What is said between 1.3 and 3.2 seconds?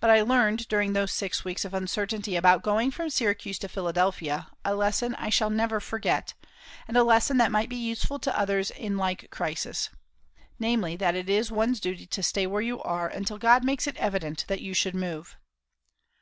weeks of uncertainty about going from